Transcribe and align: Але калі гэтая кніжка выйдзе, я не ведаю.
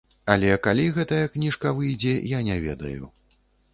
Але 0.35 0.55
калі 0.67 0.85
гэтая 0.95 1.21
кніжка 1.35 1.75
выйдзе, 1.81 2.17
я 2.37 2.43
не 2.51 2.57
ведаю. 2.67 3.03